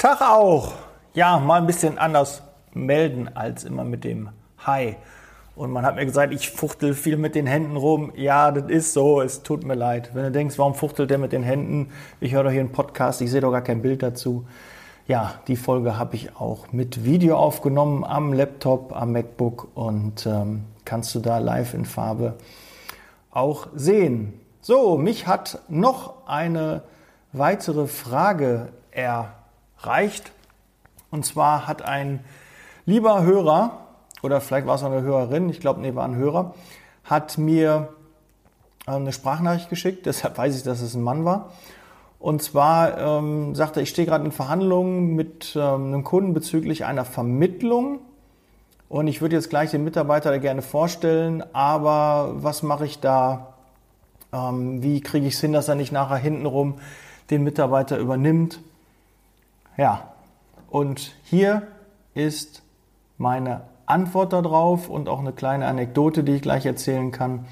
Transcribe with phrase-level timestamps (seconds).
[0.00, 0.72] Tag auch.
[1.12, 2.40] Ja, mal ein bisschen anders
[2.72, 4.30] melden als immer mit dem
[4.60, 4.96] Hi.
[5.54, 8.10] Und man hat mir gesagt, ich fuchtel viel mit den Händen rum.
[8.16, 10.12] Ja, das ist so, es tut mir leid.
[10.14, 11.90] Wenn du denkst, warum fuchtelt der mit den Händen?
[12.18, 14.46] Ich höre doch hier einen Podcast, ich sehe doch gar kein Bild dazu.
[15.06, 20.64] Ja, die Folge habe ich auch mit Video aufgenommen am Laptop, am MacBook und ähm,
[20.86, 22.38] kannst du da live in Farbe
[23.30, 24.40] auch sehen.
[24.62, 26.84] So, mich hat noch eine
[27.34, 28.68] weitere Frage
[29.82, 30.32] erreicht.
[31.10, 32.24] Und zwar hat ein
[32.86, 33.78] lieber Hörer,
[34.22, 36.54] oder vielleicht war es eine Hörerin, ich glaube, nee, war ein Hörer,
[37.04, 37.88] hat mir
[38.86, 41.50] äh, eine Sprachnachricht geschickt, deshalb weiß ich, dass es ein Mann war.
[42.18, 46.84] Und zwar ähm, sagte er, ich stehe gerade in Verhandlungen mit ähm, einem Kunden bezüglich
[46.84, 48.00] einer Vermittlung.
[48.90, 53.54] Und ich würde jetzt gleich den Mitarbeiter gerne vorstellen, aber was mache ich da?
[54.34, 56.74] Ähm, wie kriege ich es hin, dass er nicht nachher hintenrum
[57.30, 58.60] den Mitarbeiter übernimmt?
[59.80, 60.12] Ja,
[60.68, 61.62] und hier
[62.12, 62.62] ist
[63.16, 67.46] meine Antwort darauf und auch eine kleine Anekdote, die ich gleich erzählen kann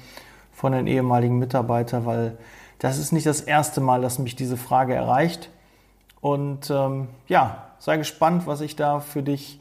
[0.51, 2.37] von den ehemaligen Mitarbeitern, weil
[2.77, 5.49] das ist nicht das erste Mal, dass mich diese Frage erreicht.
[6.21, 9.59] Und ähm, ja, sei gespannt, was ich da für dich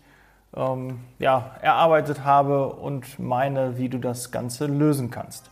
[0.55, 5.51] ähm, ja, erarbeitet habe und meine, wie du das Ganze lösen kannst.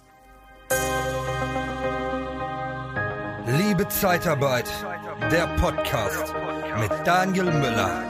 [3.46, 4.70] Liebe Zeitarbeit,
[5.30, 6.34] der Podcast
[6.78, 8.02] mit Daniel Müller.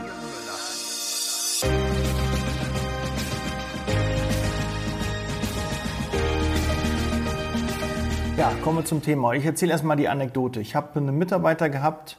[8.36, 9.32] Ja, kommen wir zum Thema.
[9.32, 10.60] Ich erzähle erstmal die Anekdote.
[10.60, 12.18] Ich habe einen Mitarbeiter gehabt,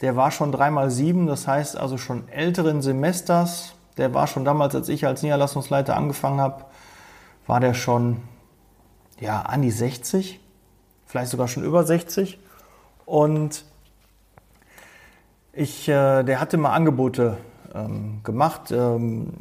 [0.00, 3.74] der war schon dreimal sieben, das heißt also schon älteren Semesters.
[3.96, 6.66] Der war schon damals, als ich als Niederlassungsleiter angefangen habe,
[7.46, 8.22] war der schon
[9.18, 10.40] ja, an die 60,
[11.06, 12.38] vielleicht sogar schon über 60.
[13.06, 13.64] Und
[15.56, 17.38] ich, äh, der hatte mal Angebote
[17.74, 19.32] ähm, gemacht, ähm,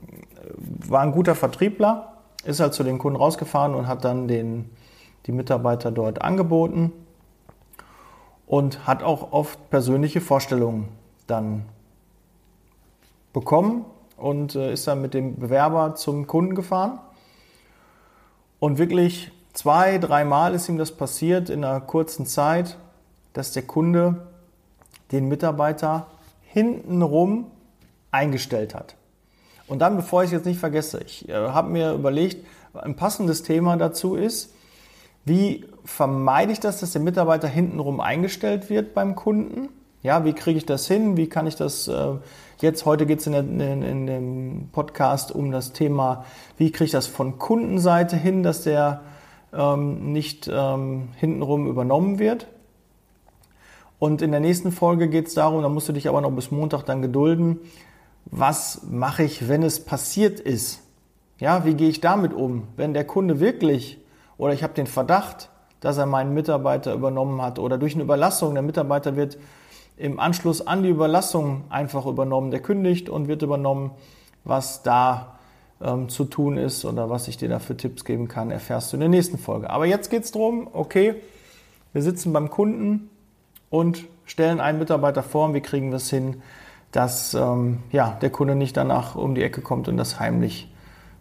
[0.87, 2.13] war ein guter Vertriebler,
[2.45, 4.69] ist halt zu den Kunden rausgefahren und hat dann den
[5.25, 6.91] die Mitarbeiter dort angeboten
[8.45, 10.87] und hat auch oft persönliche Vorstellungen
[11.27, 11.65] dann
[13.33, 13.85] bekommen
[14.17, 16.99] und äh, ist dann mit dem Bewerber zum Kunden gefahren.
[18.59, 22.77] Und wirklich zwei, dreimal ist ihm das passiert in einer kurzen Zeit,
[23.33, 24.27] dass der Kunde
[25.15, 26.07] den Mitarbeiter
[26.41, 27.51] hintenrum
[28.11, 28.95] eingestellt hat.
[29.67, 33.43] Und dann, bevor ich es jetzt nicht vergesse, ich äh, habe mir überlegt, ein passendes
[33.43, 34.53] Thema dazu ist,
[35.23, 39.69] wie vermeide ich das, dass der Mitarbeiter hintenrum eingestellt wird beim Kunden?
[40.03, 41.17] Ja, wie kriege ich das hin?
[41.17, 42.13] Wie kann ich das äh,
[42.59, 46.25] jetzt, heute geht es in, in, in, dem Podcast um das Thema,
[46.57, 49.01] wie kriege ich das von Kundenseite hin, dass der
[49.51, 52.45] ähm, nicht ähm, hintenrum übernommen wird?
[54.05, 56.51] Und in der nächsten Folge geht es darum, da musst du dich aber noch bis
[56.51, 57.57] Montag dann gedulden,
[58.25, 60.83] was mache ich, wenn es passiert ist?
[61.39, 62.67] Ja, wie gehe ich damit um?
[62.75, 63.97] Wenn der Kunde wirklich
[64.37, 65.49] oder ich habe den Verdacht,
[65.79, 68.53] dass er meinen Mitarbeiter übernommen hat oder durch eine Überlassung.
[68.53, 69.39] Der Mitarbeiter wird
[69.97, 72.51] im Anschluss an die Überlassung einfach übernommen.
[72.51, 73.89] Der kündigt und wird übernommen.
[74.43, 75.39] Was da
[75.81, 78.97] ähm, zu tun ist oder was ich dir da für Tipps geben kann, erfährst du
[78.97, 79.71] in der nächsten Folge.
[79.71, 81.15] Aber jetzt geht es darum, okay,
[81.91, 83.09] wir sitzen beim Kunden
[83.75, 86.41] und stellen einen Mitarbeiter vor und wie kriegen wir es hin,
[86.91, 90.71] dass ähm, ja, der Kunde nicht danach um die Ecke kommt und das heimlich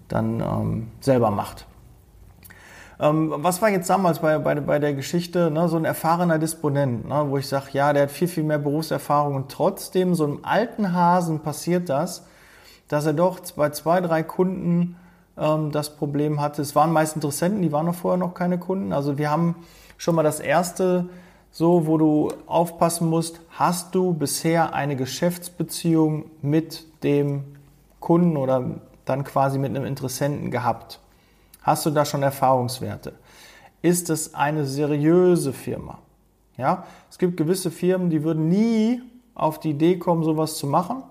[0.08, 1.66] dann ähm, selber macht.
[3.00, 7.08] Ähm, was war jetzt damals bei, bei, bei der Geschichte, ne, so ein erfahrener Disponent,
[7.08, 10.38] ne, wo ich sage, ja, der hat viel, viel mehr Berufserfahrung und trotzdem, so einem
[10.42, 12.24] alten Hasen passiert das,
[12.86, 14.96] dass er doch bei zwei, drei Kunden
[15.36, 16.62] ähm, das Problem hatte.
[16.62, 18.92] Es waren meist Interessenten, die waren noch vorher noch keine Kunden.
[18.92, 19.56] Also wir haben
[19.98, 21.08] schon mal das erste
[21.54, 27.44] so, wo du aufpassen musst, hast du bisher eine Geschäftsbeziehung mit dem
[28.00, 30.98] Kunden oder dann quasi mit einem Interessenten gehabt?
[31.62, 33.12] Hast du da schon Erfahrungswerte?
[33.82, 35.98] Ist es eine seriöse Firma?
[36.56, 39.00] Ja, es gibt gewisse Firmen, die würden nie
[39.36, 41.04] auf die Idee kommen, sowas zu machen.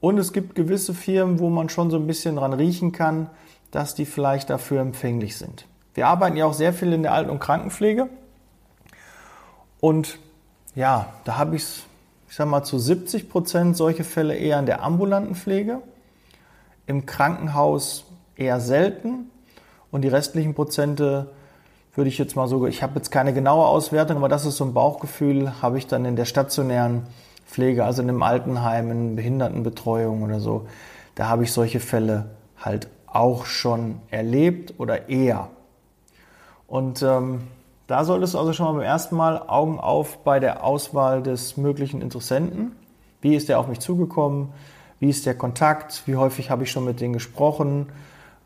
[0.00, 3.30] Und es gibt gewisse Firmen, wo man schon so ein bisschen dran riechen kann,
[3.70, 5.66] dass die vielleicht dafür empfänglich sind.
[5.94, 8.08] Wir arbeiten ja auch sehr viel in der Alten- und Krankenpflege.
[9.80, 10.18] Und
[10.74, 11.64] ja, da habe ich,
[12.28, 15.80] ich sag mal, zu 70 Prozent solche Fälle eher in der ambulanten Pflege.
[16.86, 18.04] Im Krankenhaus
[18.36, 19.30] eher selten.
[19.90, 21.30] Und die restlichen Prozente
[21.94, 24.64] würde ich jetzt mal so, ich habe jetzt keine genaue Auswertung, aber das ist so
[24.64, 27.02] ein Bauchgefühl, habe ich dann in der stationären
[27.46, 30.68] Pflege, also in einem Altenheim, in Behindertenbetreuung oder so.
[31.14, 32.26] Da habe ich solche Fälle
[32.56, 35.48] halt auch schon erlebt oder eher.
[36.68, 37.48] Und ähm,
[37.88, 41.56] da solltest du also schon mal beim ersten Mal Augen auf bei der Auswahl des
[41.56, 42.76] möglichen Interessenten.
[43.22, 44.52] Wie ist der auf mich zugekommen?
[45.00, 46.02] Wie ist der Kontakt?
[46.04, 47.86] Wie häufig habe ich schon mit denen gesprochen?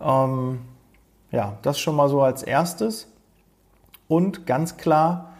[0.00, 0.60] Ähm,
[1.32, 3.08] ja, das schon mal so als erstes.
[4.06, 5.32] Und ganz klar,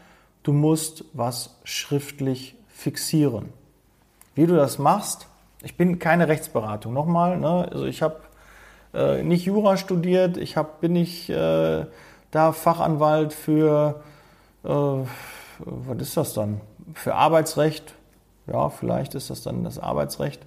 [0.43, 3.51] du musst was schriftlich fixieren.
[4.35, 5.29] Wie du das machst,
[5.63, 6.93] ich bin keine Rechtsberatung.
[6.93, 7.69] Nochmal, ne?
[7.71, 8.17] also ich habe
[8.95, 11.87] äh, nicht Jura studiert, ich hab, bin nicht äh,
[12.33, 14.03] da Fachanwalt für,
[14.65, 16.61] äh, was ist das dann?
[16.95, 17.95] Für Arbeitsrecht.
[18.49, 20.45] Ja, vielleicht ist das dann das Arbeitsrecht.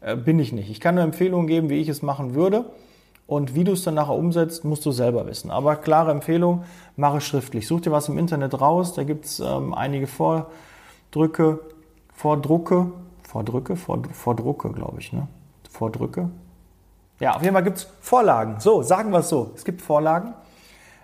[0.00, 0.70] Äh, bin ich nicht.
[0.70, 2.66] Ich kann nur Empfehlungen geben, wie ich es machen würde.
[3.26, 5.50] Und wie du es dann nachher umsetzt, musst du selber wissen.
[5.50, 7.66] Aber klare Empfehlung, mache schriftlich.
[7.66, 8.92] Such dir was im Internet raus.
[8.92, 11.58] Da gibt es ähm, einige Vordrücke,
[12.12, 12.92] Vordrucke,
[13.22, 15.26] Vordrücke, Vordrucke, glaube ich, ne?
[15.70, 16.28] Vordrücke.
[17.18, 18.60] Ja, auf jeden Fall gibt es Vorlagen.
[18.60, 19.52] So, sagen wir es so.
[19.56, 20.34] Es gibt Vorlagen,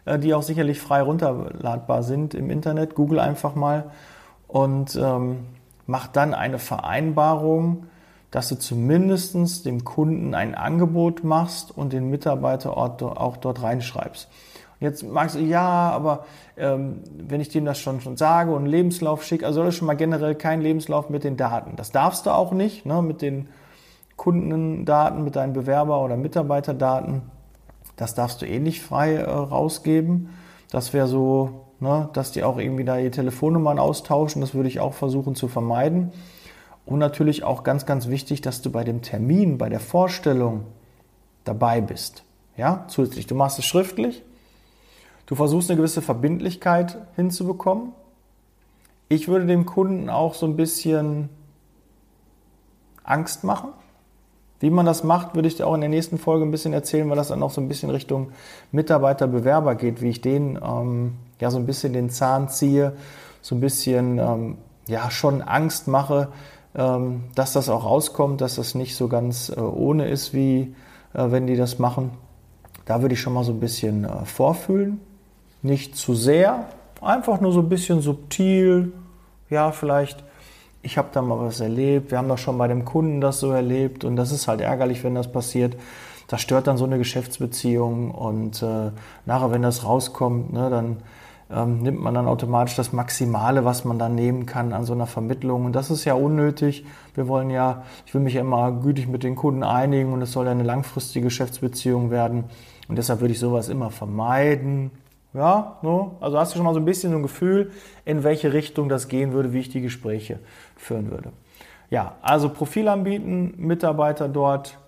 [0.06, 2.94] die auch sicherlich frei runterladbar sind im Internet.
[2.94, 3.91] Google einfach mal
[4.49, 5.47] und ähm,
[5.87, 7.87] mach dann eine Vereinbarung
[8.31, 14.29] dass du zumindest dem Kunden ein Angebot machst und den Mitarbeiter auch dort reinschreibst.
[14.79, 16.25] Jetzt magst du, ja, aber
[16.56, 19.75] ähm, wenn ich dem das schon, schon sage und einen Lebenslauf schicke, also soll es
[19.75, 21.76] schon mal generell kein Lebenslauf mit den Daten.
[21.76, 23.49] Das darfst du auch nicht, ne, mit den
[24.17, 27.23] Kundendaten, mit deinen Bewerber- oder Mitarbeiterdaten.
[27.96, 30.31] Das darfst du eh nicht frei äh, rausgeben.
[30.70, 34.40] Das wäre so, ne, dass die auch irgendwie da die Telefonnummern austauschen.
[34.40, 36.12] Das würde ich auch versuchen zu vermeiden.
[36.87, 40.64] Und natürlich auch ganz, ganz wichtig, dass du bei dem Termin, bei der Vorstellung
[41.44, 42.25] dabei bist.
[42.56, 43.26] Ja, zusätzlich.
[43.26, 44.22] Du machst es schriftlich.
[45.26, 47.93] Du versuchst eine gewisse Verbindlichkeit hinzubekommen.
[49.08, 51.28] Ich würde dem Kunden auch so ein bisschen
[53.04, 53.70] Angst machen.
[54.60, 57.08] Wie man das macht, würde ich dir auch in der nächsten Folge ein bisschen erzählen,
[57.08, 58.30] weil das dann auch so ein bisschen Richtung
[58.72, 62.92] Mitarbeiter, Bewerber geht, wie ich denen ähm, ja so ein bisschen den Zahn ziehe,
[63.40, 66.28] so ein bisschen ähm, ja schon Angst mache,
[66.74, 70.74] ähm, dass das auch rauskommt, dass das nicht so ganz äh, ohne ist, wie
[71.14, 72.10] äh, wenn die das machen.
[72.84, 75.00] Da würde ich schon mal so ein bisschen äh, vorfühlen.
[75.62, 76.66] Nicht zu sehr,
[77.00, 78.92] einfach nur so ein bisschen subtil.
[79.48, 80.22] Ja, vielleicht,
[80.82, 82.11] ich habe da mal was erlebt.
[82.11, 85.05] Wir haben doch schon bei dem Kunden das so erlebt und das ist halt ärgerlich,
[85.05, 85.77] wenn das passiert.
[86.29, 88.91] Das stört dann so eine Geschäftsbeziehung und äh,
[89.27, 90.99] nachher, wenn das rauskommt, ne, dann
[91.50, 95.06] ähm, nimmt man dann automatisch das Maximale, was man dann nehmen kann an so einer
[95.06, 95.65] Vermittlung.
[95.65, 96.85] Und das ist ja unnötig.
[97.15, 100.32] Wir wollen ja, ich will mich ja immer gütig mit den Kunden einigen und es
[100.32, 102.44] soll ja eine langfristige Geschäftsbeziehung werden.
[102.88, 104.93] Und deshalb würde ich sowas immer vermeiden.
[105.32, 106.17] Ja, no?
[106.21, 107.71] also hast du schon mal so ein bisschen ein Gefühl,
[108.05, 110.41] in welche Richtung das gehen würde, wie ich die Gespräche
[110.77, 111.32] führen würde.
[111.88, 114.79] Ja, also Profil anbieten, Mitarbeiter dort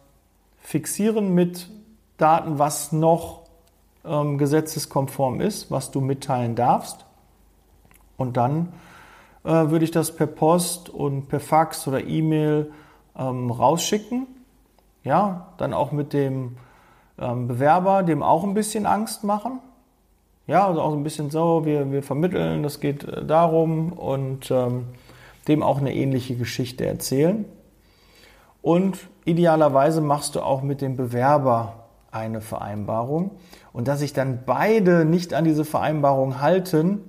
[0.58, 1.68] fixieren mit
[2.16, 3.42] Daten, was noch
[4.04, 7.04] ähm, gesetzeskonform ist, was du mitteilen darfst.
[8.16, 8.72] Und dann
[9.44, 12.72] äh, würde ich das per Post und per Fax oder E-Mail
[13.16, 14.26] ähm, rausschicken.
[15.04, 16.56] Ja, dann auch mit dem
[17.18, 19.60] ähm, Bewerber, dem auch ein bisschen Angst machen.
[20.46, 24.50] Ja, also auch so ein bisschen so, wir, wir vermitteln, das geht äh, darum und
[24.50, 24.86] ähm,
[25.48, 27.44] dem auch eine ähnliche Geschichte erzählen.
[28.60, 33.32] Und idealerweise machst du auch mit dem Bewerber eine Vereinbarung.
[33.72, 37.00] Und dass sich dann beide nicht an diese Vereinbarung halten,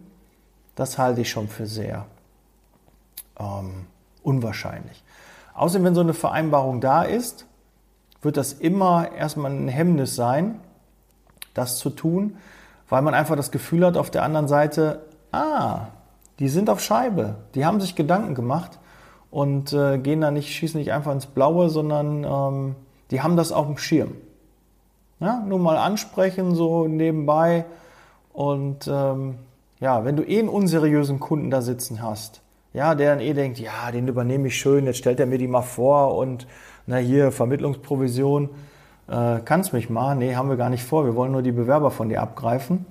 [0.75, 2.05] das halte ich schon für sehr
[3.39, 3.85] ähm,
[4.23, 5.03] unwahrscheinlich.
[5.53, 7.45] Außerdem, wenn so eine Vereinbarung da ist,
[8.21, 10.59] wird das immer erstmal ein Hemmnis sein,
[11.53, 12.37] das zu tun,
[12.89, 15.87] weil man einfach das Gefühl hat auf der anderen Seite, ah,
[16.39, 18.79] die sind auf Scheibe, die haben sich Gedanken gemacht
[19.31, 22.75] und äh, gehen da nicht, schießen nicht einfach ins Blaue, sondern ähm,
[23.11, 24.11] die haben das auf dem Schirm.
[25.19, 27.65] Ja, nur mal ansprechen, so nebenbei.
[28.33, 29.35] Und ähm,
[29.79, 32.41] ja, wenn du eh einen unseriösen Kunden da sitzen hast,
[32.73, 35.47] ja, der dann eh denkt, ja, den übernehme ich schön, jetzt stellt er mir die
[35.47, 36.47] mal vor und
[36.87, 38.49] na hier, Vermittlungsprovision,
[39.07, 40.15] äh, kannst mich mal.
[40.15, 42.85] Nee, haben wir gar nicht vor, wir wollen nur die Bewerber von dir abgreifen.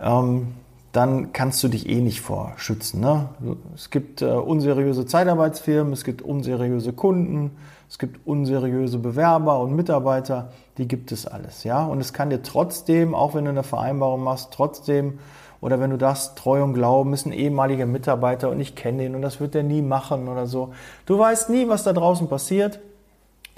[0.00, 0.54] Ähm,
[0.92, 3.00] dann kannst du dich eh nicht vorschützen.
[3.00, 3.28] Ne?
[3.74, 7.50] Es gibt äh, unseriöse Zeitarbeitsfirmen, es gibt unseriöse Kunden,
[7.88, 11.84] es gibt unseriöse Bewerber und Mitarbeiter, die gibt es alles, ja.
[11.84, 15.18] Und es kann dir trotzdem, auch wenn du eine Vereinbarung machst, trotzdem
[15.60, 19.14] oder wenn du das Treu und Glauben ist ein ehemaliger Mitarbeiter und ich kenne ihn
[19.14, 20.72] und das wird er nie machen oder so.
[21.04, 22.80] Du weißt nie, was da draußen passiert.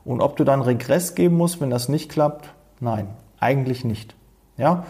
[0.04, 3.06] Und ob du dann Regress geben musst, wenn das nicht klappt, nein,
[3.38, 4.16] eigentlich nicht.
[4.56, 4.84] Ja?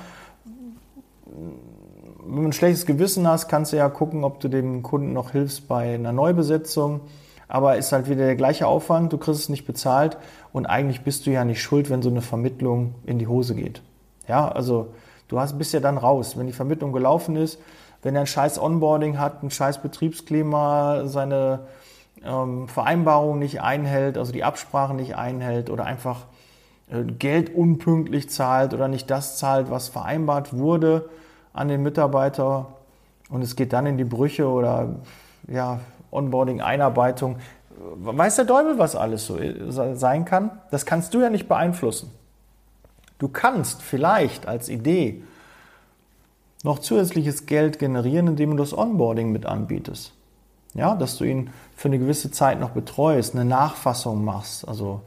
[2.25, 5.31] Wenn du ein schlechtes Gewissen hast, kannst du ja gucken, ob du dem Kunden noch
[5.33, 7.00] hilfst bei einer Neubesetzung.
[7.49, 10.17] Aber ist halt wieder der gleiche Aufwand, du kriegst es nicht bezahlt
[10.52, 13.83] und eigentlich bist du ja nicht schuld, wenn so eine Vermittlung in die Hose geht.
[14.26, 14.95] Ja, also
[15.29, 16.38] du hast, bist ja dann raus.
[16.38, 17.59] Wenn die Vermittlung gelaufen ist,
[18.02, 21.67] wenn er ein scheiß Onboarding hat, ein scheiß Betriebsklima, seine
[22.25, 26.25] ähm, Vereinbarung nicht einhält, also die Absprachen nicht einhält oder einfach
[26.91, 31.11] äh, Geld unpünktlich zahlt oder nicht das zahlt, was vereinbart wurde
[31.52, 32.66] an den Mitarbeiter
[33.30, 34.97] und es geht dann in die Brüche oder
[35.49, 35.80] ja,
[36.11, 37.37] Onboarding, Einarbeitung.
[37.97, 39.38] Weiß der Teufel, was alles so
[39.94, 40.50] sein kann?
[40.71, 42.11] Das kannst du ja nicht beeinflussen.
[43.18, 45.23] Du kannst vielleicht als Idee
[46.62, 50.12] noch zusätzliches Geld generieren, indem du das Onboarding mit anbietest.
[50.75, 54.66] Ja, dass du ihn für eine gewisse Zeit noch betreust, eine Nachfassung machst.
[54.66, 55.02] Also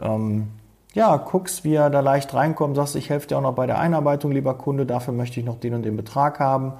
[0.00, 0.48] ähm,
[0.94, 3.78] ja, guckst, wie er da leicht reinkommt, sagst, ich helfe dir auch noch bei der
[3.78, 6.74] Einarbeitung, lieber Kunde, dafür möchte ich noch den und den Betrag haben.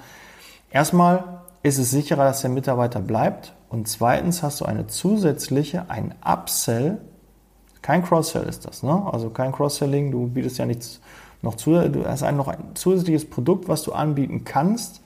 [0.70, 3.54] Erstmal ist es sicherer, dass der Mitarbeiter bleibt.
[3.68, 6.98] Und zweitens hast du eine zusätzliche, ein Upsell.
[7.80, 9.08] Kein Cross-Sell ist das, ne?
[9.10, 11.00] Also kein Cross-Selling, du bietest ja nichts
[11.40, 15.02] noch zu, du hast ein, noch ein zusätzliches Produkt, was du anbieten kannst,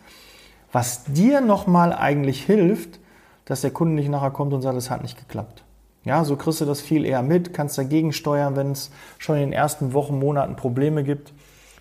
[0.73, 3.01] was dir nochmal eigentlich hilft,
[3.47, 5.65] dass der Kunde nicht nachher kommt und sagt, es hat nicht geklappt.
[6.07, 9.43] Ja, so kriegst du das viel eher mit, kannst dagegen steuern, wenn es schon in
[9.43, 11.33] den ersten Wochen, Monaten Probleme gibt.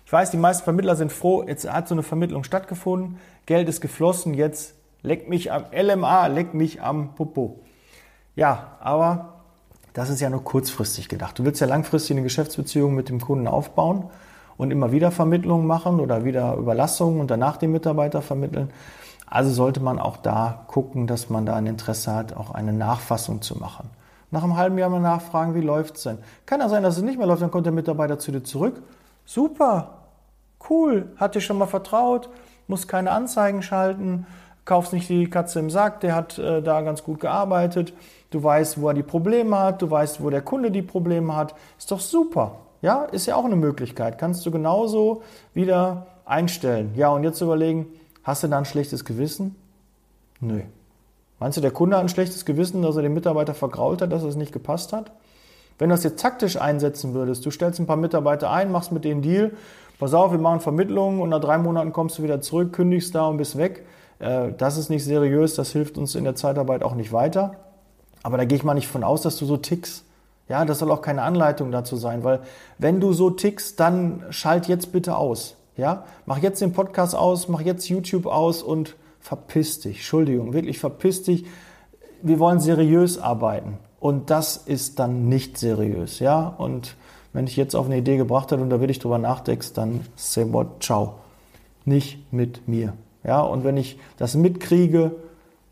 [0.04, 3.80] Ich weiß, die meisten Vermittler sind froh, jetzt hat so eine Vermittlung stattgefunden, Geld ist
[3.80, 7.60] geflossen, jetzt leck mich am LMA, leck mich am Popo.
[8.34, 9.34] Ja, aber
[9.92, 11.38] das ist ja nur kurzfristig gedacht.
[11.38, 14.10] Du willst ja langfristig eine Geschäftsbeziehung mit dem Kunden aufbauen
[14.56, 18.72] und immer wieder Vermittlungen machen oder wieder Überlassungen und danach den Mitarbeiter vermitteln.
[19.24, 23.40] Also sollte man auch da gucken, dass man da ein Interesse hat, auch eine Nachfassung
[23.40, 23.88] zu machen.
[24.36, 26.18] Nach einem halben Jahr mal nachfragen, wie läuft es denn?
[26.44, 28.82] Kann ja sein, dass es nicht mehr läuft, dann kommt der Mitarbeiter zu dir zurück.
[29.24, 30.02] Super,
[30.68, 32.28] cool, hat dir schon mal vertraut,
[32.66, 34.26] muss keine Anzeigen schalten,
[34.66, 37.94] kaufst nicht die Katze im Sack, der hat äh, da ganz gut gearbeitet,
[38.28, 41.54] du weißt, wo er die Probleme hat, du weißt, wo der Kunde die Probleme hat.
[41.78, 42.56] Ist doch super.
[42.82, 44.18] Ja, ist ja auch eine Möglichkeit.
[44.18, 45.22] Kannst du genauso
[45.54, 46.92] wieder einstellen.
[46.94, 47.86] Ja, und jetzt überlegen,
[48.22, 49.56] hast du da ein schlechtes Gewissen?
[50.40, 50.60] Nö.
[51.38, 54.22] Meinst du, der Kunde hat ein schlechtes Gewissen, dass er den Mitarbeiter vergrault hat, dass
[54.22, 55.12] es nicht gepasst hat?
[55.78, 59.04] Wenn du das jetzt taktisch einsetzen würdest, du stellst ein paar Mitarbeiter ein, machst mit
[59.04, 59.52] denen Deal,
[59.98, 63.26] pass auf, wir machen Vermittlungen und nach drei Monaten kommst du wieder zurück, kündigst da
[63.26, 63.84] und bist weg.
[64.18, 67.56] Äh, das ist nicht seriös, das hilft uns in der Zeitarbeit auch nicht weiter.
[68.22, 70.04] Aber da gehe ich mal nicht von aus, dass du so tickst.
[70.48, 72.40] Ja, das soll auch keine Anleitung dazu sein, weil
[72.78, 75.56] wenn du so tickst, dann schalt jetzt bitte aus.
[75.76, 80.78] Ja, mach jetzt den Podcast aus, mach jetzt YouTube aus und verpiss dich, Entschuldigung, wirklich
[80.78, 81.44] verpiss dich.
[82.22, 86.46] Wir wollen seriös arbeiten und das ist dann nicht seriös, ja.
[86.46, 86.94] Und
[87.32, 90.02] wenn ich jetzt auf eine Idee gebracht habe und da will ich drüber nachdenkst, dann
[90.14, 91.14] say what, ciao.
[91.84, 92.92] Nicht mit mir,
[93.24, 93.40] ja.
[93.40, 95.16] Und wenn ich das mitkriege,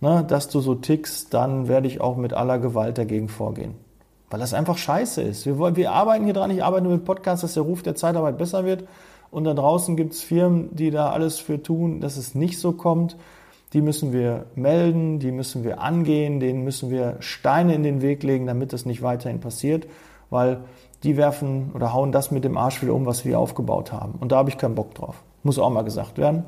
[0.00, 3.76] ne, dass du so tickst, dann werde ich auch mit aller Gewalt dagegen vorgehen.
[4.30, 5.46] Weil das einfach scheiße ist.
[5.46, 8.36] Wir, wollen, wir arbeiten hier dran, ich arbeite mit Podcasts, dass der Ruf der Zeitarbeit
[8.36, 8.82] besser wird.
[9.30, 12.72] Und da draußen gibt es Firmen, die da alles für tun, dass es nicht so
[12.72, 13.16] kommt
[13.74, 18.22] die müssen wir melden, die müssen wir angehen, denen müssen wir Steine in den Weg
[18.22, 19.86] legen, damit das nicht weiterhin passiert,
[20.30, 20.60] weil
[21.02, 24.12] die werfen oder hauen das mit dem Arsch wieder um, was wir aufgebaut haben.
[24.12, 25.16] Und da habe ich keinen Bock drauf.
[25.42, 26.44] Muss auch mal gesagt werden.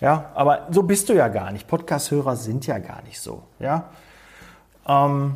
[0.00, 1.66] Ja, aber so bist du ja gar nicht.
[1.66, 3.42] Podcast-Hörer sind ja gar nicht so.
[3.58, 3.90] Ja,
[4.86, 5.34] ähm,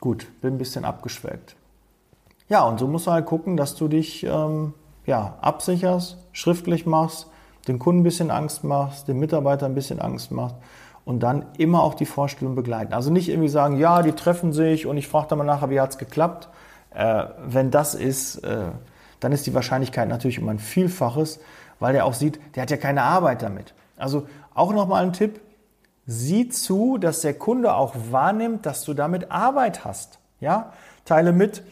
[0.00, 1.54] gut, bin ein bisschen abgeschwelgt.
[2.48, 7.28] Ja, und so musst du halt gucken, dass du dich ähm, ja, absicherst, schriftlich machst,
[7.68, 10.56] den Kunden ein bisschen Angst machst, den Mitarbeiter ein bisschen Angst machst
[11.04, 12.92] und dann immer auch die Vorstellung begleiten.
[12.92, 15.80] Also nicht irgendwie sagen, ja, die treffen sich und ich frage dann mal nachher, wie
[15.80, 16.48] hat es geklappt.
[16.94, 18.70] Äh, wenn das ist, äh,
[19.20, 21.40] dann ist die Wahrscheinlichkeit natürlich um ein Vielfaches,
[21.78, 23.74] weil der auch sieht, der hat ja keine Arbeit damit.
[23.96, 25.40] Also auch nochmal ein Tipp,
[26.06, 30.18] sieh zu, dass der Kunde auch wahrnimmt, dass du damit Arbeit hast.
[30.40, 30.72] Ja,
[31.04, 31.62] teile mit,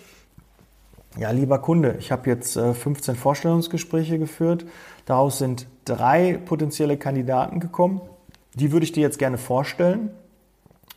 [1.17, 4.67] ja, lieber Kunde, ich habe jetzt 15 äh, Vorstellungsgespräche geführt.
[5.07, 8.01] Daraus sind drei potenzielle Kandidaten gekommen.
[8.55, 10.11] Die würde ich dir jetzt gerne vorstellen.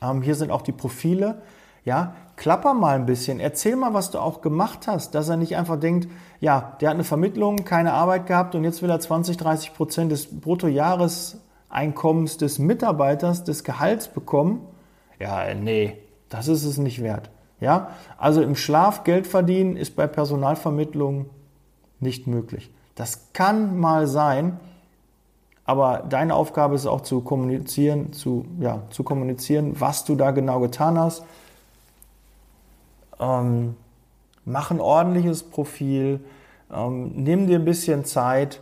[0.01, 1.41] Ähm, hier sind auch die Profile.
[1.83, 5.55] Ja, klapper mal ein bisschen, erzähl mal, was du auch gemacht hast, dass er nicht
[5.55, 6.09] einfach denkt,
[6.39, 10.11] ja, der hat eine Vermittlung, keine Arbeit gehabt und jetzt will er 20, 30 Prozent
[10.11, 14.67] des Bruttojahreseinkommens des Mitarbeiters, des Gehalts bekommen.
[15.19, 15.97] Ja, nee,
[16.27, 17.29] das ist es nicht wert.
[17.59, 21.25] Ja, also im Schlaf Geld verdienen ist bei Personalvermittlung
[21.99, 22.69] nicht möglich.
[22.95, 24.59] Das kann mal sein,
[25.65, 30.59] aber deine Aufgabe ist auch zu kommunizieren, zu, ja, zu kommunizieren, was du da genau
[30.59, 31.23] getan hast.
[33.19, 33.75] Ähm,
[34.45, 36.19] mach ein ordentliches Profil,
[36.71, 38.61] ähm, nimm dir ein bisschen Zeit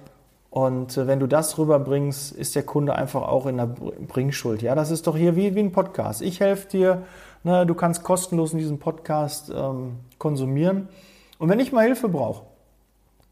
[0.56, 4.62] Und äh, wenn du das rüberbringst, ist der Kunde einfach auch in der Bringschuld.
[4.62, 6.22] Ja, das ist doch hier wie, wie ein Podcast.
[6.22, 7.02] Ich helfe dir,
[7.46, 10.90] ne, du kannst kostenlos in diesem Podcast ähm, konsumieren.
[11.38, 12.44] Und wenn ich mal Hilfe brauche,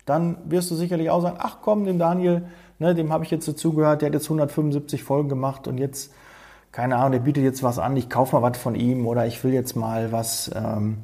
[0.05, 2.43] dann wirst du sicherlich auch sagen, ach komm, dem Daniel,
[2.79, 6.13] ne, dem habe ich jetzt dazugehört, der hat jetzt 175 Folgen gemacht und jetzt,
[6.71, 9.43] keine Ahnung, der bietet jetzt was an, ich kaufe mal was von ihm oder ich
[9.43, 10.99] will jetzt mal was, ähm,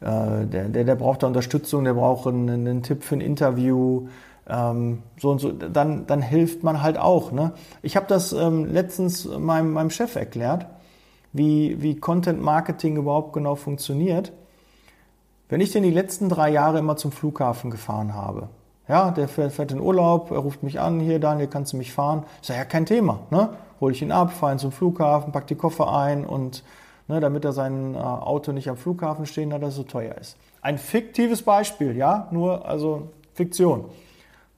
[0.00, 4.08] äh, der, der, der braucht da Unterstützung, der braucht einen, einen Tipp für ein Interview,
[4.48, 7.32] ähm, so und so, dann, dann hilft man halt auch.
[7.32, 7.52] Ne?
[7.82, 10.66] Ich habe das ähm, letztens meinem, meinem Chef erklärt,
[11.32, 14.32] wie, wie Content Marketing überhaupt genau funktioniert.
[15.48, 18.48] Wenn ich denn die letzten drei Jahre immer zum Flughafen gefahren habe,
[18.88, 22.24] ja, der fährt, in Urlaub, er ruft mich an, hier Daniel, kannst du mich fahren?
[22.40, 23.20] Sage, ja, kein Thema.
[23.30, 23.50] Ne?
[23.80, 26.64] Hol ich ihn ab, fahre ihn zum Flughafen, pack die Koffer ein und
[27.06, 30.14] ne, damit er sein äh, Auto nicht am Flughafen stehen hat, dass es so teuer
[30.16, 30.36] ist.
[30.62, 33.84] Ein fiktives Beispiel, ja, nur also Fiktion.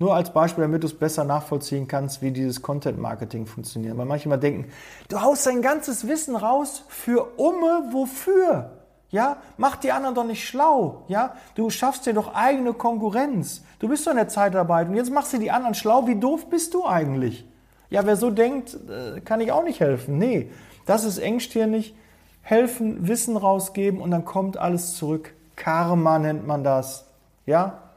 [0.01, 3.99] Nur als Beispiel, damit du es besser nachvollziehen kannst, wie dieses Content Marketing funktioniert.
[3.99, 4.73] Weil manche immer denken,
[5.11, 8.71] du haust dein ganzes Wissen raus für Umme, wofür?
[9.11, 11.03] Ja, mach die anderen doch nicht schlau.
[11.09, 13.63] Ja, du schaffst dir doch eigene Konkurrenz.
[13.79, 16.07] Du bist doch in der Zeitarbeit und jetzt machst du die anderen schlau.
[16.07, 17.47] Wie doof bist du eigentlich?
[17.91, 20.17] Ja, wer so denkt, äh, kann ich auch nicht helfen.
[20.17, 20.51] Nee,
[20.87, 21.95] das ist engstirnig.
[22.41, 25.35] Helfen, Wissen rausgeben und dann kommt alles zurück.
[25.57, 27.07] Karma nennt man das.
[27.45, 27.90] Ja,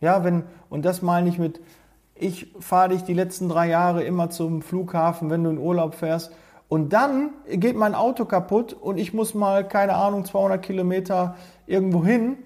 [0.00, 1.60] ja, wenn, und das meine ich mit,
[2.14, 6.32] ich fahre dich die letzten drei Jahre immer zum Flughafen, wenn du in Urlaub fährst.
[6.68, 11.36] Und dann geht mein Auto kaputt und ich muss mal, keine Ahnung, 200 Kilometer
[11.66, 12.36] irgendwo hin.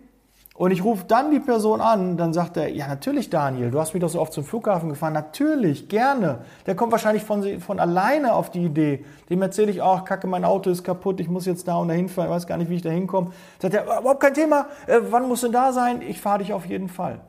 [0.55, 3.95] Und ich rufe dann die Person an, dann sagt er, ja natürlich Daniel, du hast
[3.95, 5.15] mich doch so oft zum Flughafen gefahren.
[5.15, 6.41] Natürlich, gerne.
[6.67, 9.05] Der kommt wahrscheinlich von, von alleine auf die Idee.
[9.31, 12.09] Dem erzähle ich auch, kacke, mein Auto ist kaputt, ich muss jetzt da und dahin
[12.09, 13.33] fahren, ich weiß gar nicht, wie ich da hinkomme.
[13.61, 16.03] Sagt er, überhaupt kein Thema, äh, wann musst du da sein?
[16.03, 17.21] Ich fahre dich auf jeden Fall.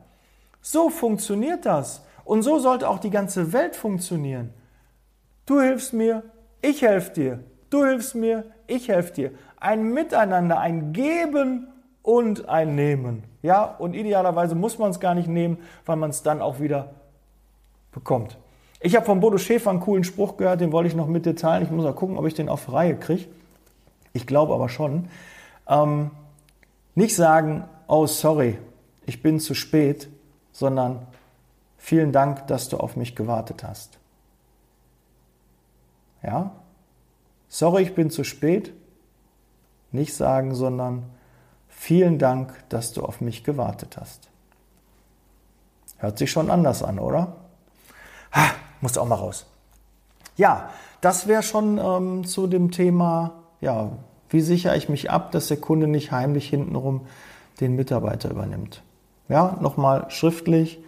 [0.66, 2.02] So funktioniert das.
[2.24, 4.54] Und so sollte auch die ganze Welt funktionieren.
[5.44, 6.22] Du hilfst mir,
[6.62, 7.40] ich helfe dir.
[7.68, 9.30] Du hilfst mir, ich helfe dir.
[9.60, 11.68] Ein Miteinander, ein Geben
[12.02, 13.24] und ein Nehmen.
[13.42, 16.94] Ja, und idealerweise muss man es gar nicht nehmen, weil man es dann auch wieder
[17.92, 18.38] bekommt.
[18.80, 21.36] Ich habe von Bodo Schäfer einen coolen Spruch gehört, den wollte ich noch mit dir
[21.36, 21.62] teilen.
[21.62, 23.26] Ich muss mal gucken, ob ich den auf Reihe kriege.
[24.14, 25.10] Ich glaube aber schon.
[25.68, 26.10] Ähm,
[26.94, 28.56] nicht sagen, oh sorry,
[29.04, 30.08] ich bin zu spät,
[30.54, 31.06] sondern
[31.76, 33.98] vielen Dank, dass du auf mich gewartet hast.
[36.22, 36.52] Ja?
[37.48, 38.72] Sorry, ich bin zu spät.
[39.92, 41.04] Nicht sagen, sondern
[41.68, 44.30] vielen Dank, dass du auf mich gewartet hast.
[45.98, 47.36] Hört sich schon anders an, oder?
[48.32, 49.46] Ha, musst auch mal raus.
[50.36, 53.90] Ja, das wäre schon ähm, zu dem Thema, ja,
[54.30, 57.06] wie sichere ich mich ab, dass der Kunde nicht heimlich hintenrum
[57.60, 58.82] den Mitarbeiter übernimmt.
[59.28, 60.78] Ja, nochmal schriftlich,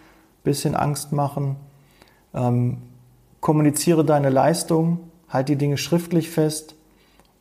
[0.43, 1.55] bisschen Angst machen,
[2.33, 2.77] ähm,
[3.41, 6.75] kommuniziere deine Leistung, halt die Dinge schriftlich fest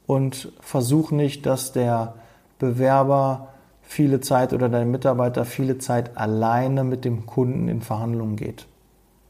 [0.06, 2.14] und versuch nicht, dass der
[2.58, 3.48] Bewerber
[3.82, 8.66] viele Zeit oder dein Mitarbeiter viele Zeit alleine mit dem Kunden in Verhandlungen geht.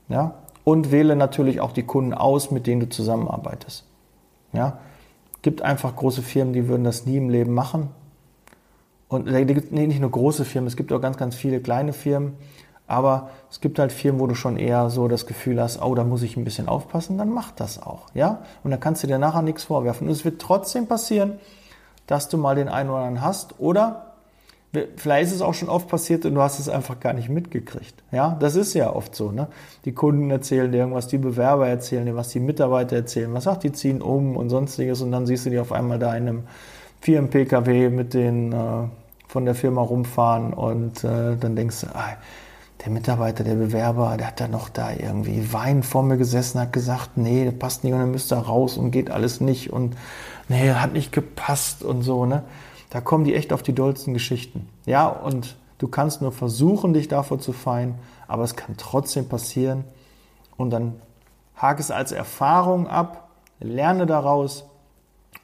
[0.09, 0.35] Ja?
[0.65, 3.85] Und wähle natürlich auch die Kunden aus, mit denen du zusammenarbeitest.
[4.53, 4.79] Ja?
[5.43, 7.91] Gibt einfach große Firmen, die würden das nie im Leben machen.
[9.09, 12.35] Und nee, nicht nur große Firmen, es gibt auch ganz, ganz viele kleine Firmen.
[12.89, 16.05] Aber es gibt halt Firmen, wo du schon eher so das Gefühl hast, oh, da
[16.05, 18.43] muss ich ein bisschen aufpassen, dann mach das auch, ja?
[18.63, 20.07] Und dann kannst du dir nachher nichts vorwerfen.
[20.07, 21.41] Und es wird trotzdem passieren,
[22.07, 24.03] dass du mal den einen oder anderen hast oder
[24.97, 27.95] vielleicht ist es auch schon oft passiert und du hast es einfach gar nicht mitgekriegt.
[28.13, 29.49] Ja, das ist ja oft so, ne?
[29.85, 33.57] Die Kunden erzählen dir irgendwas, die Bewerber erzählen dir was, die Mitarbeiter erzählen was, ach,
[33.57, 36.43] die ziehen um und sonstiges und dann siehst du die auf einmal da in einem
[37.07, 38.57] Firmen PKW mit den äh,
[39.29, 42.17] von der Firma rumfahren und äh, dann denkst du, ah,
[42.85, 46.73] der Mitarbeiter, der Bewerber, der hat da noch da irgendwie Wein vor mir gesessen, hat
[46.73, 49.97] gesagt, nee, das passt nicht und dann müsste er raus und geht alles nicht und
[50.49, 52.43] nee, hat nicht gepasst und so, ne?
[52.91, 54.69] Da kommen die echt auf die dollsten Geschichten.
[54.85, 57.95] Ja, und du kannst nur versuchen, dich davor zu feien,
[58.27, 59.85] aber es kann trotzdem passieren
[60.57, 60.95] und dann
[61.55, 63.29] hake es als Erfahrung ab,
[63.61, 64.65] lerne daraus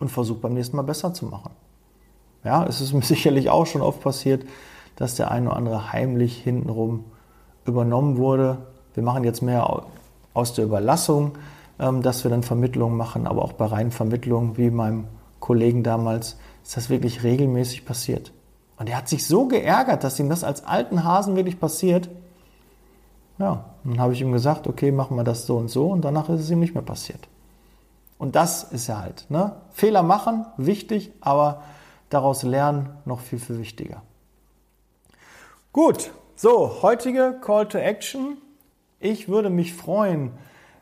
[0.02, 1.52] und versuche beim nächsten Mal besser zu machen.
[2.44, 4.44] Ja, es ist mir sicherlich auch schon oft passiert,
[4.96, 7.04] dass der eine oder andere heimlich hintenrum
[7.64, 8.58] übernommen wurde.
[8.94, 9.84] Wir machen jetzt mehr
[10.34, 11.32] aus der Überlassung,
[11.78, 15.06] ähm, dass wir dann Vermittlungen machen, aber auch bei reinen Vermittlungen, wie meinem
[15.40, 18.32] Kollegen damals, ist das wirklich regelmäßig passiert.
[18.78, 22.10] Und er hat sich so geärgert, dass ihm das als alten Hasen wirklich passiert.
[23.38, 26.28] Ja, dann habe ich ihm gesagt, okay, machen wir das so und so und danach
[26.28, 27.28] ist es ihm nicht mehr passiert.
[28.22, 29.26] Und das ist ja halt.
[29.30, 29.50] Ne?
[29.72, 31.64] Fehler machen, wichtig, aber
[32.08, 34.02] daraus lernen noch viel, viel wichtiger.
[35.72, 38.36] Gut, so, heutige Call to Action.
[39.00, 40.30] Ich würde mich freuen,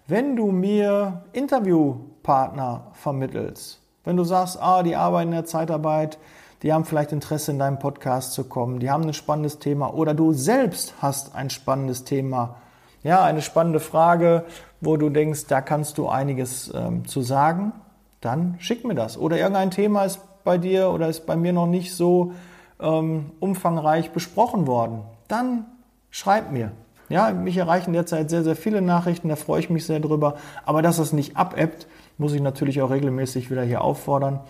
[0.06, 3.80] wenn du mir Interviewpartner vermittelst.
[4.04, 6.18] Wenn du sagst, ah, die arbeiten in der Zeitarbeit,
[6.62, 10.12] die haben vielleicht Interesse in deinem Podcast zu kommen, die haben ein spannendes Thema oder
[10.12, 12.56] du selbst hast ein spannendes Thema.
[13.02, 14.44] Ja, eine spannende Frage,
[14.80, 17.72] wo du denkst, da kannst du einiges ähm, zu sagen,
[18.20, 19.16] dann schick mir das.
[19.16, 22.32] Oder irgendein Thema ist bei dir oder ist bei mir noch nicht so
[22.80, 25.66] ähm, umfangreich besprochen worden, dann
[26.10, 26.72] schreib mir.
[27.08, 30.36] Ja, mich erreichen derzeit sehr, sehr viele Nachrichten, da freue ich mich sehr drüber.
[30.64, 31.86] Aber dass das nicht abebbt,
[32.18, 34.40] muss ich natürlich auch regelmäßig wieder hier auffordern.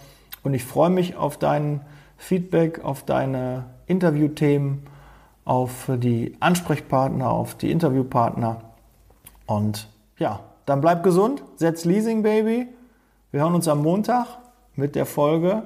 [0.42, 1.80] Und ich freue mich auf dein
[2.18, 4.82] Feedback, auf deine Interviewthemen,
[5.44, 8.60] auf die Ansprechpartner, auf die Interviewpartner.
[9.46, 12.68] Und ja, dann bleib gesund, setz Leasing Baby.
[13.30, 14.26] Wir hören uns am Montag
[14.76, 15.62] mit der Folge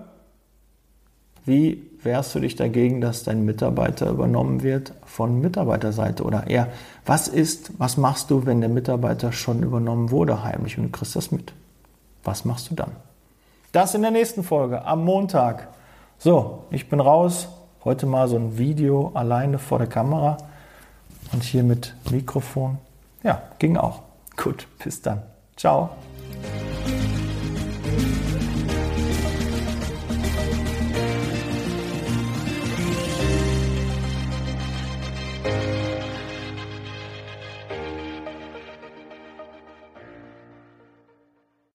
[1.45, 6.25] wie wehrst du dich dagegen, dass dein Mitarbeiter übernommen wird von Mitarbeiterseite?
[6.25, 6.69] Oder eher,
[7.05, 11.17] was ist, was machst du, wenn der Mitarbeiter schon übernommen wurde heimlich und du kriegst
[11.17, 11.53] das mit?
[12.25, 12.93] Was machst du dann?
[13.73, 15.69] Das in der nächsten Folge am Montag.
[16.19, 17.49] So, ich bin raus.
[17.85, 20.39] Heute mal so ein Video alleine vor der Kamera
[21.33, 22.79] und hier mit Mikrofon.
[23.23, 24.01] Ja, ging auch.
[24.37, 25.23] Gut, bis dann.
[25.55, 25.91] Ciao.